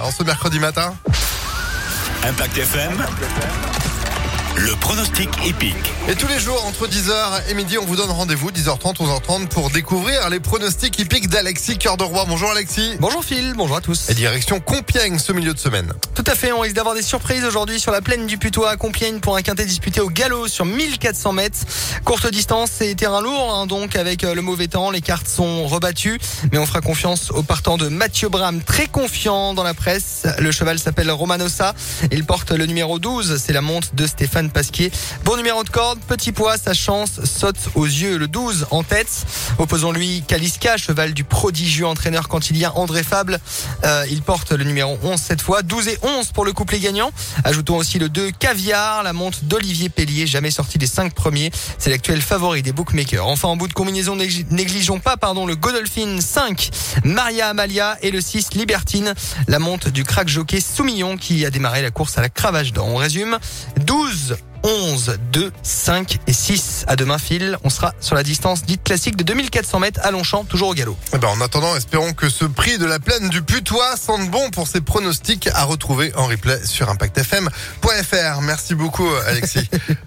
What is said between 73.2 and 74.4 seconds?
du Putois sente